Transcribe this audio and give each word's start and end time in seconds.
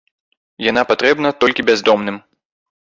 Яна 0.69 0.81
патрэбна 0.93 1.35
толькі 1.45 1.69
бяздомным. 1.69 2.21